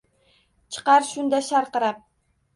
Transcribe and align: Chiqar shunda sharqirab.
Chiqar 0.77 1.05
shunda 1.11 1.43
sharqirab. 1.51 2.03